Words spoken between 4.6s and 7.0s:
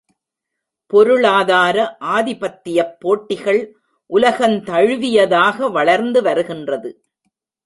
தழுவியதாக வளர்ந்து வருகின்றது.